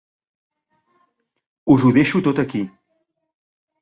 Us 1.75 1.85
ho 1.89 1.93
deixo 2.01 2.23
tot 2.29 2.43
aquí. 2.45 2.63